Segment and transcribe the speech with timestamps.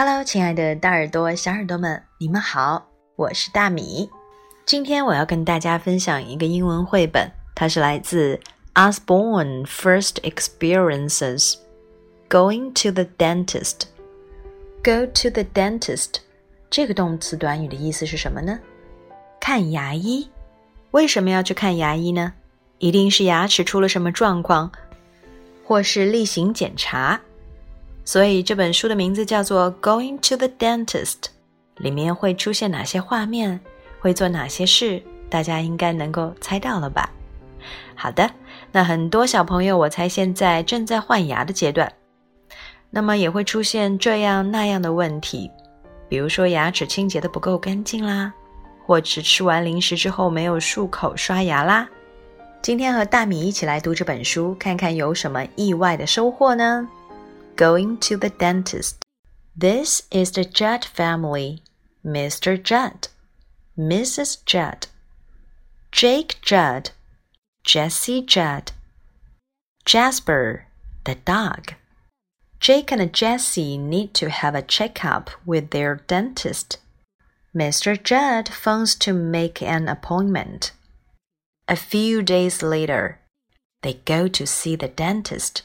[0.00, 2.86] Hello，亲爱的大耳朵、小耳朵们，你们好，
[3.16, 4.08] 我是大米。
[4.64, 8.38] 今天我要跟大家分享一个英文绘本，它是来自
[8.74, 11.56] Osborne First Experiences
[12.28, 13.88] Going to the Dentist。
[14.84, 16.20] Go to the dentist
[16.70, 18.60] 这个动词短语的意思是什么呢？
[19.40, 20.30] 看牙医。
[20.92, 22.34] 为什么要去看牙医呢？
[22.78, 24.70] 一定是牙齿出了什么状况，
[25.64, 27.20] 或是例行检查。
[28.08, 31.12] 所以这本书的名字叫做《Going to the Dentist》，
[31.76, 33.60] 里面会出现哪些画面，
[34.00, 37.10] 会做哪些事，大家应该能够猜到了吧？
[37.94, 38.30] 好的，
[38.72, 41.92] 那很多小朋友，我猜现在正在换牙的阶段，
[42.88, 45.50] 那么也会出现这样那样的问题，
[46.08, 48.32] 比如说牙齿清洁的不够干净啦，
[48.86, 51.86] 或者吃完零食之后没有漱口刷牙啦。
[52.62, 56.88] 今天和大米一起来读这本书，看看有什么意外的收获呢
[57.58, 59.02] ？going to the dentist.
[59.56, 61.60] This is the Judd family
[62.06, 62.62] Mr.
[62.62, 63.08] Judd,
[63.76, 64.44] Mrs.
[64.44, 64.86] Judd,
[65.90, 66.90] Jake Judd,
[67.64, 68.70] Jesse Judd,
[69.84, 70.66] Jasper,
[71.04, 71.74] the dog.
[72.60, 76.78] Jake and Jesse need to have a checkup with their dentist.
[77.54, 78.00] Mr.
[78.00, 80.70] Judd phones to make an appointment.
[81.66, 83.18] A few days later,
[83.82, 85.62] they go to see the dentist.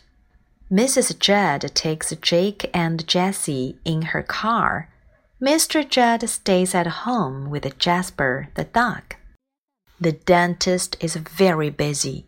[0.74, 1.20] Mrs.
[1.20, 4.90] Judd takes Jake and Jessie in her car.
[5.40, 5.88] Mr.
[5.88, 9.16] Judd stays at home with Jasper the dog.
[10.02, 12.26] The dentist is very busy.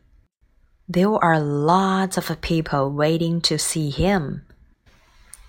[0.88, 4.44] There are lots of people waiting to see him.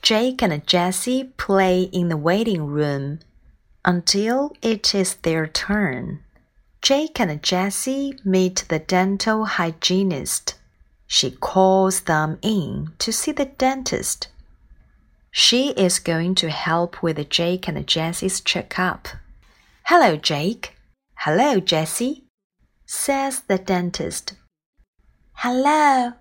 [0.00, 3.18] Jake and Jessie play in the waiting room
[3.84, 6.20] until it is their turn.
[6.80, 10.54] Jake and Jessie meet the dental hygienist.
[11.06, 14.28] She calls them in to see the dentist.
[15.30, 19.08] She is going to help with Jake and Jessie's checkup.
[19.84, 20.74] Hello, Jake.
[21.20, 22.24] Hello, Jessie,
[22.86, 24.34] says the dentist.
[25.34, 26.12] Hello,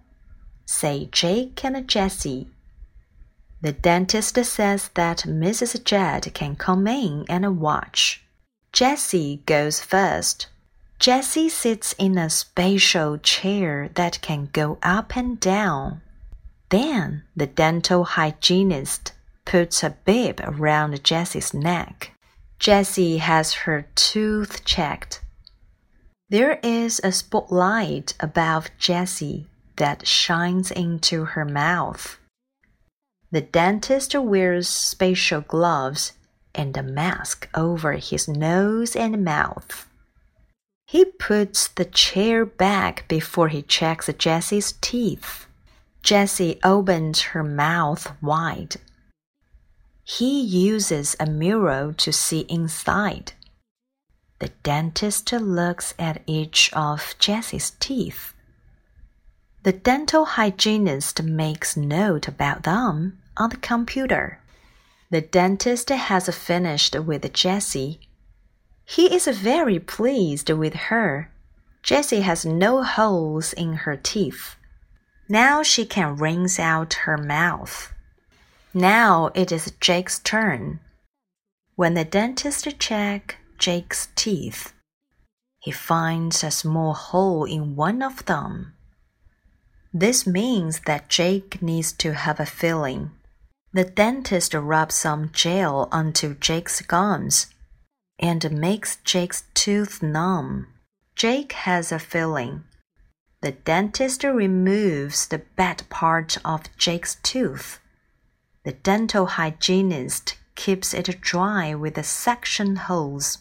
[0.65, 2.47] say Jake and Jessie.
[3.61, 5.83] The dentist says that Mrs.
[5.83, 8.23] Judd can come in and watch.
[8.73, 10.47] Jessie goes first.
[11.05, 16.01] Jessie sits in a special chair that can go up and down.
[16.69, 19.13] Then the dental hygienist
[19.45, 22.13] puts a bib around Jessie's neck.
[22.57, 25.21] Jessie has her tooth checked.
[26.29, 29.45] There is a spotlight above Jessie
[29.75, 32.17] that shines into her mouth.
[33.29, 36.13] The dentist wears special gloves
[36.55, 39.85] and a mask over his nose and mouth.
[40.85, 45.47] He puts the chair back before he checks Jessie's teeth.
[46.03, 48.75] Jessie opens her mouth wide.
[50.03, 53.34] He uses a mirror to see inside.
[54.38, 58.34] The dentist looks at each of Jessie's teeth.
[59.63, 64.40] The dental hygienist makes note about them on the computer.
[65.09, 68.00] The dentist has finished with Jessie
[68.85, 71.31] he is very pleased with her.
[71.81, 74.56] Jessie has no holes in her teeth.
[75.28, 77.91] Now she can rinse out her mouth.
[78.73, 80.79] Now it is Jake's turn.
[81.75, 84.73] When the dentist checks Jake's teeth,
[85.59, 88.73] he finds a small hole in one of them.
[89.94, 93.12] This means that Jake needs to have a filling.
[93.73, 97.47] The dentist rubs some gel onto Jake's gums
[98.19, 100.67] and makes Jake's tooth numb.
[101.15, 102.63] Jake has a filling.
[103.41, 107.79] The dentist removes the bad part of Jake's tooth.
[108.63, 113.39] The dental hygienist keeps it dry with a suction hose.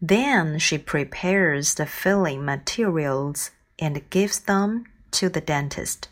[0.00, 6.08] Then she prepares the filling materials and gives them to the dentist.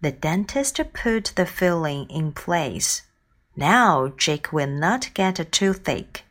[0.00, 3.02] The dentist put the filling in place.
[3.56, 6.25] Now Jake will not get a toothache.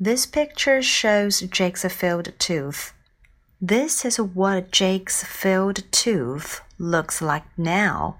[0.00, 2.92] This picture shows Jake's filled tooth.
[3.60, 8.18] This is what Jake's filled tooth looks like now.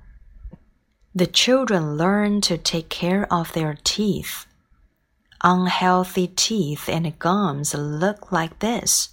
[1.14, 4.46] The children learn to take care of their teeth.
[5.44, 9.10] Unhealthy teeth and gums look like this.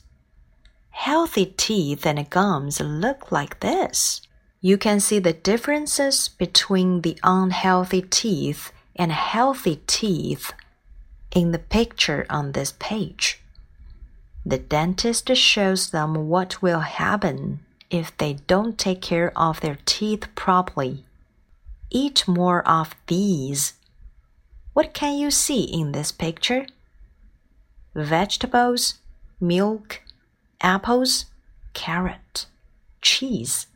[0.90, 4.22] Healthy teeth and gums look like this.
[4.60, 10.52] You can see the differences between the unhealthy teeth and healthy teeth
[11.36, 13.42] in the picture on this page.
[14.46, 17.60] The dentist shows them what will happen
[17.92, 21.04] if they don't take care of their teeth properly.
[21.92, 23.74] Eat more of these,
[24.74, 26.66] What can you see in this picture?
[27.96, 28.96] Vegetables,
[29.40, 30.02] milk,
[30.60, 31.26] apples,
[31.74, 32.46] carrot,
[33.02, 33.68] cheese.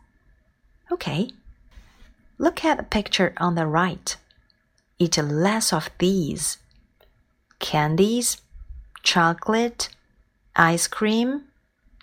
[0.91, 1.29] Okay.
[2.37, 4.17] Look at the picture on the right.
[4.97, 6.57] Eat less of these
[7.59, 8.41] candies,
[9.03, 9.89] chocolate,
[10.55, 11.43] ice cream,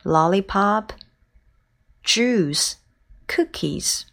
[0.05, 0.93] lollipop,
[2.03, 2.77] juice,
[3.27, 4.07] cookies.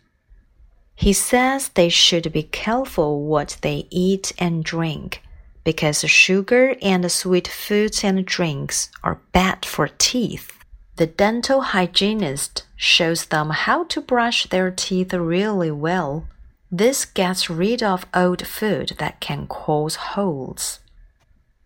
[0.95, 5.21] He says they should be careful what they eat and drink
[5.63, 10.51] because sugar and sweet foods and drinks are bad for teeth.
[10.97, 16.27] The dental hygienist shows them how to brush their teeth really well.
[16.71, 20.79] This gets rid of old food that can cause holes.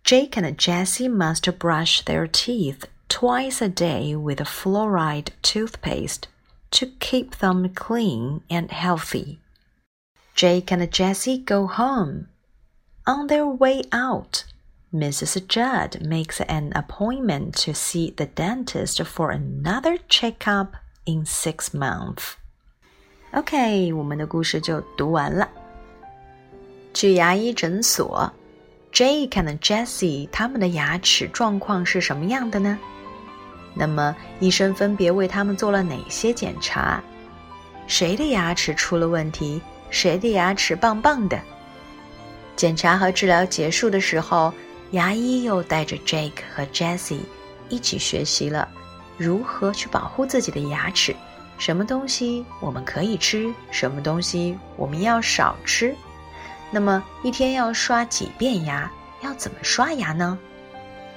[0.06, 6.28] Jake and Jessie must brush their teeth twice a day with fluoride toothpaste
[6.72, 9.38] to keep them clean and healthy.
[10.34, 12.28] Jake and Jessie go home.
[13.06, 14.44] On their way out,
[14.92, 15.46] Mrs.
[15.46, 20.76] Judd makes an appointment to see the dentist for another checkup
[21.06, 22.36] in six months.
[23.32, 25.48] OK，我们的故事就读完了。
[26.92, 28.30] 去牙医诊所
[28.97, 32.79] ，Jake and Jessie 他们的牙齿状况是什么样的呢？
[33.75, 36.99] 那么，医生分别为他们做了哪些检查？
[37.85, 39.61] 谁的牙齿出了问题？
[39.91, 41.39] 谁的牙齿棒棒的？
[42.55, 44.51] 检查和治疗结束的时候，
[44.89, 47.19] 牙医又带着 Jake 和 Jessie
[47.69, 48.67] 一起学习了
[49.15, 51.15] 如何去保护自己的牙齿。
[51.59, 53.53] 什么东西我们可以吃？
[53.69, 55.95] 什么东西我们要少吃？
[56.69, 58.91] 那么一天要刷几遍牙？
[59.23, 60.37] 要怎么刷牙呢？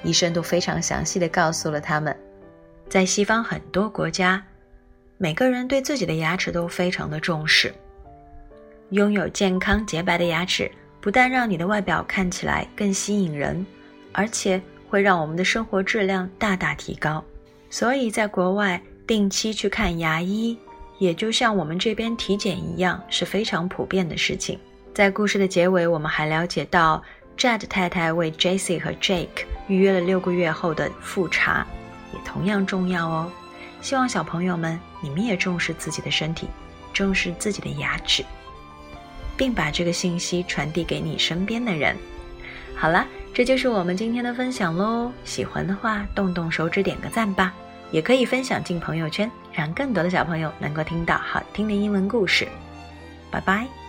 [0.03, 2.15] 医生都非常详细的告诉了他们。
[2.89, 4.43] 在西方很多国家，
[5.17, 7.73] 每个人对自己的牙齿都非常的重视。
[8.89, 10.69] 拥有健康洁白的牙齿，
[10.99, 13.65] 不但让你的外表看起来更吸引人，
[14.11, 17.23] 而且会让我们的生活质量大大提高。
[17.69, 20.57] 所以，在国外定期去看牙医，
[20.97, 24.59] 也就像我们这边体检一样，是非常普遍的事情。
[24.93, 27.01] 在故事的结尾，我们还了解到
[27.37, 31.65] ，Jade 太太为 Jesse 和 Jake 预约了六个月后的复查。
[32.13, 33.31] 也同样重要哦。
[33.81, 36.47] 希望小朋友们，你们也重视自己的身体，
[36.93, 38.23] 重视自己的牙齿，
[39.37, 41.95] 并把这个信息传递给你身边的人。
[42.75, 45.09] 好啦，这就是我们今天的分享喽。
[45.23, 47.53] 喜欢的话，动动手指点个赞吧，
[47.91, 52.45] 也可以分享进朋友圈，让更多的小朋友能够听到好听的英文故事。
[53.31, 53.80] 拜拜。